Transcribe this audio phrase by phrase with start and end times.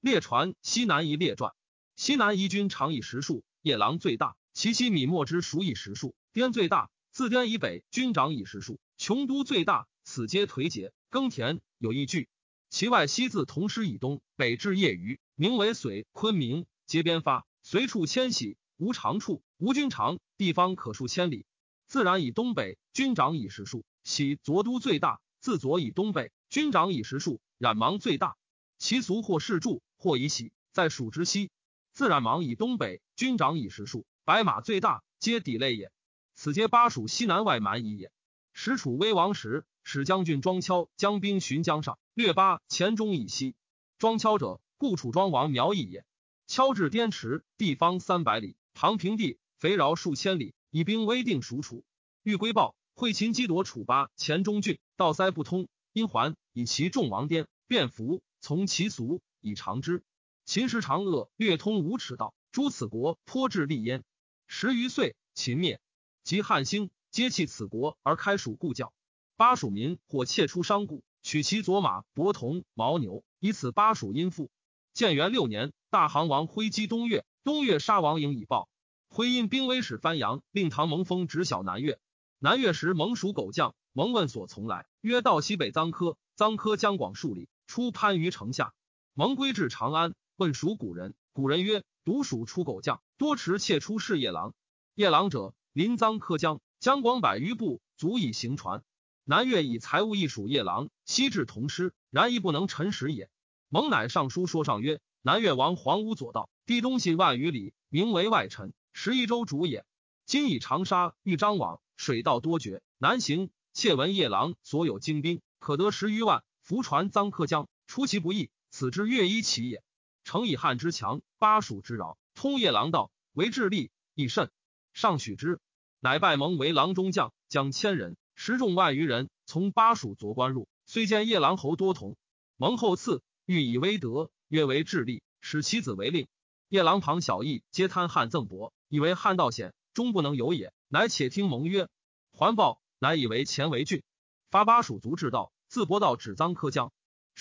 [0.00, 1.52] 列传西南夷列传。
[1.94, 6.14] 西南夷军长以十数，夜郎最大，其妻米莫之属以十数。
[6.32, 8.80] 滇最大，自滇以北军长以十数。
[8.96, 12.30] 琼都最大，此皆颓竭耕田有一句。
[12.70, 21.44] 其外西自同师以东北至业余，名为绥、昆明，皆边发，随处迁徙，无长处，无君长，地方可数千里。
[21.86, 25.20] 自然以东北军长以十数，喜左都最大。
[25.40, 28.36] 自左以东北军长以十数，染芒最大。
[28.78, 31.50] 其俗或是著，或以喜，在蜀之西。
[31.92, 35.92] 自然芒以东北军长以十数，白马最大，皆底类也。
[36.34, 38.10] 此皆巴蜀西南外蛮夷也。
[38.54, 43.54] 时楚威王时，使将军庄敲将兵巡江上，略巴黔中以西。
[43.98, 46.06] 庄敲者，故楚庄王苗裔也。
[46.46, 51.84] 敲至滇池，地方三百里，唐平地，肥饶数千里，以兵威定蜀楚。
[52.22, 60.02] 欲归报，会秦击夺楚巴黔中郡，道塞不通，因还以其众王颠，便服从其俗以长之。
[60.44, 64.02] 秦时长恶略通无耻道，诸此国颇至利焉。
[64.46, 65.80] 十余岁，秦灭，
[66.22, 66.90] 及汉兴。
[67.10, 68.92] 皆弃此国而开蜀故教。
[69.36, 74.48] 巴蜀民或窃出商贾，取其左马、伯铜、牦牛，以此巴蜀殷富。
[74.92, 78.68] 建元六年，大行王挥击东越，东越杀王营以报。
[79.08, 81.98] 挥因兵威使番阳，令唐蒙封直小南越。
[82.38, 86.16] 南越时蒙属狗将，蒙问所从来，曰到西北臧科。
[86.36, 88.72] 臧科将广数里，出番禺城下。
[89.14, 94.54] 蒙归至长安，问属古人，古人曰：独属出狗将，多持窃出是夜郎。
[94.94, 96.60] 夜郎者，临臧科将。
[96.78, 98.82] 江广百余步，足以行船。
[99.24, 103.28] 南越以财物易属夜郎，西至同师，然亦不能陈实也。
[103.68, 109.84] 蒙乃上书说上曰：南越王黄屋左道，地东西万余里，名为外臣，十一州主也。
[110.24, 113.50] 今以长沙豫章网，水道多绝，难行。
[113.72, 119.82] 窃闻夜郎所有精兵，可得十余万，浮船臧克江，出其不意，此之越一其也。
[120.24, 124.50] 诚以汉之强，巴蜀之饶，通夜郎道，为智力亦甚，
[124.92, 125.60] 上许之。
[125.98, 130.68] 乃拜蒙为郎中将，将千人，十众万余人，从巴蜀夺关入。
[130.86, 132.16] 虽见夜郎侯多同，
[132.56, 136.28] 蒙后赐，欲以威德，约为智力，使其子为令。
[136.68, 140.72] 夜郎旁小义皆贪汉赠帛，以为汉道险，终不能有也。
[140.88, 141.88] 乃且听蒙曰：
[142.32, 144.02] 环抱，乃以为前为郡，
[144.50, 146.92] 发巴蜀族至道，自博道指臧科江。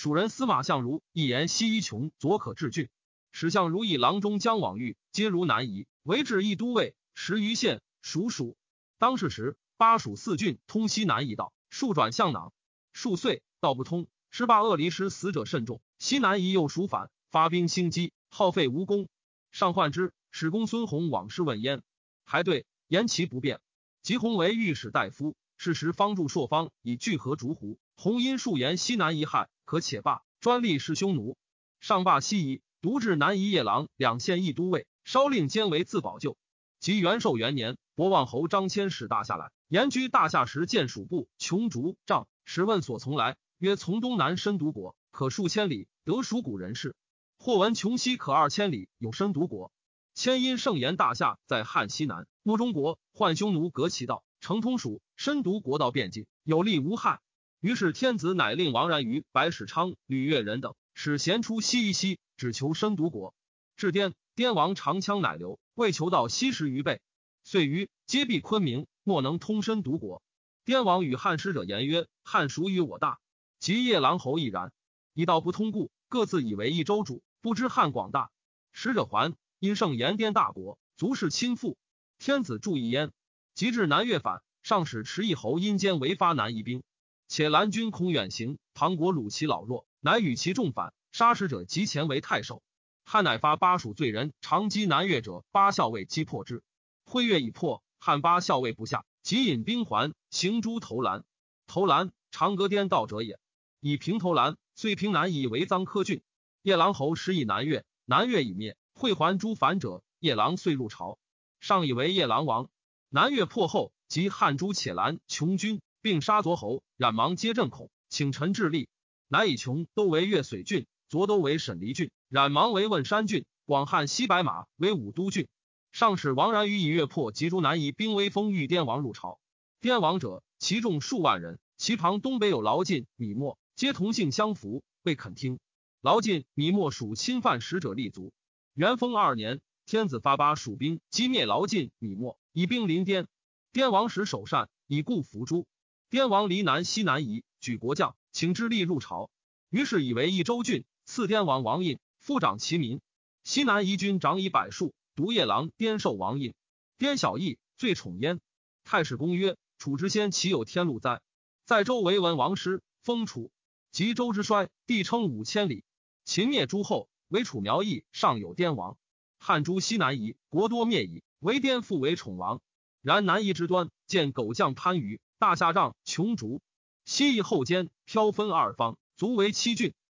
[0.02, 2.88] 蜀人司马相如一言西夷穷，左可治郡。
[3.34, 8.30] 使相如以郎中将往遇，皆如南夷，为至一都尉，十余县属。
[8.30, 8.56] 蜀
[8.98, 12.54] 当世时，巴蜀四郡通西南一道，数转向囊，
[12.94, 15.82] 数岁道不通，失罢恶离师死者甚众。
[15.98, 19.10] 西南夷又属反，发兵兴击，耗费无功。
[19.52, 21.84] 上患之，使公孙弘往事问焉，
[22.24, 23.60] 还对言其不便。
[24.02, 27.78] 吉弘为御史大夫，是时方助朔方以聚合逐胡。
[27.98, 31.38] 弘因数言西南夷害，可且罢，专利是匈奴。
[31.80, 36.38] 上罢西夷，独至南夷夜郎两县一都尉，稍令监为自保救。
[36.80, 37.78] 及元寿元年。
[37.94, 46.96] 博望侯张骞使大夏来，言居大夏时，见蜀部穷竹杖，使问所从来，曰：从东南深独国，可数千里，得蜀古人士。
[47.38, 49.72] 或闻穷西可二千里，有深独国。
[50.16, 57.20] 迁因盛言大夏在汉西南，莫中国，患匈奴隔其道，成通蜀，深独国道便尽，有利无害。
[57.60, 63.36] 于是天子乃令王然于白史昌、吕越人等，使贤出西夷西，只求身独国。
[63.76, 67.02] 至滇，滇王长枪乃留，为求到西十余倍。
[67.44, 70.24] 遂于皆避昆明，莫能通身独国。
[70.64, 73.20] 滇王与汉使者言曰：“汉属于我大，
[73.60, 74.72] 及夜郎侯亦然。
[75.14, 78.32] 一道不通故，各自以为一州主，不知汉广大。
[78.72, 81.78] 使者还，因盛言滇大国，足是亲附。
[82.20, 83.12] 天子注意焉。
[83.54, 86.84] 及至南越反，上使持义侯阴间为发南夷兵，
[87.30, 92.64] 且蓝军恐远行，唐国虏其老弱，乃与其众反，杀使者及前为太守。
[93.06, 96.64] 汉乃发巴蜀罪人长击南越者，八校尉击破之。”
[97.06, 101.24] 会月已破，汉八校尉不下，即引兵还，行诸投兰。
[101.68, 103.40] 投兰，长葛颠道者也。
[103.80, 106.24] 以平投兰，遂平南以为臧科郡。
[106.64, 111.20] 夜郎侯时以南越，南越已灭，会还诸反者，夜郎遂入朝，
[111.60, 112.72] 上以为夜郎王。
[113.08, 118.88] 南越破后，即汉诸且兰穷军，并杀卓侯冉芒，皆震恐，请臣致力，
[119.28, 125.48] 乃以穷都为越水郡，卓都为沈黎郡，冉芒为汶山郡，广汉西白马为武都郡。
[125.92, 129.40] 上使王然于以越破及诸南夷兵威封御滇王入朝，
[129.82, 135.60] 滇王者其众数万人，其旁东北有劳晋、米墨，皆同姓相符，未肯听。
[136.02, 138.32] 劳晋、米墨属侵犯使者立足。
[138.74, 143.28] 元丰二年，天子发巴蜀兵击灭劳晋、米墨，以兵临滇。
[143.74, 145.66] 滇王使首善，以故伏诛。
[146.10, 149.30] 滇王离南西南夷，举国将，请之力入朝。
[149.70, 153.00] 于是以为益州郡，赐滇王王印，复长其民。
[153.44, 156.56] 西南夷军长以百数，独夜郎颠受王印。
[156.98, 158.42] 颠小义，最宠焉。
[158.84, 161.22] 太史公曰：楚之先岂有天禄哉？
[161.64, 163.52] 在周为文王师，封楚。
[163.92, 165.84] 及周之衰，地称五千里。
[166.26, 168.98] 秦灭诸后，为楚苗裔尚有滇王。
[169.38, 172.62] 汉诸西南夷，国多灭矣，唯颠复为宠王。
[173.04, 176.62] 然南夷之端，见狗将番禺，大夏帐，穷竹。
[177.06, 179.94] 西夷后坚，飘分二方，足为七郡。